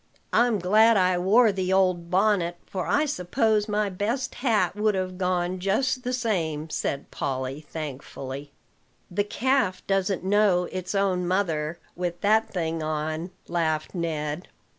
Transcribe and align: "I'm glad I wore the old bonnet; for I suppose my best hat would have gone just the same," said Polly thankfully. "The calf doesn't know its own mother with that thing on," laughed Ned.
"I'm 0.33 0.57
glad 0.57 0.97
I 0.97 1.19
wore 1.19 1.51
the 1.51 1.71
old 1.71 2.09
bonnet; 2.09 2.57
for 2.65 2.87
I 2.87 3.05
suppose 3.05 3.67
my 3.69 3.87
best 3.87 4.33
hat 4.41 4.75
would 4.75 4.95
have 4.95 5.19
gone 5.19 5.59
just 5.59 6.03
the 6.03 6.11
same," 6.11 6.71
said 6.71 7.11
Polly 7.11 7.61
thankfully. 7.69 8.51
"The 9.11 9.23
calf 9.23 9.85
doesn't 9.85 10.23
know 10.23 10.63
its 10.71 10.95
own 10.95 11.27
mother 11.27 11.77
with 11.95 12.19
that 12.21 12.49
thing 12.49 12.81
on," 12.81 13.29
laughed 13.47 13.93
Ned. 13.93 14.47